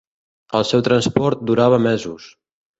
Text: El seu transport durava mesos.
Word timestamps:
El 0.59 0.65
seu 0.69 0.83
transport 0.87 1.45
durava 1.53 1.81
mesos. 1.87 2.29